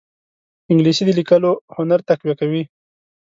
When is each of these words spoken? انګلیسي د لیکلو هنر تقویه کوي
انګلیسي 0.69 1.03
د 1.05 1.09
لیکلو 1.19 1.51
هنر 1.75 1.99
تقویه 2.07 2.35
کوي 2.39 2.63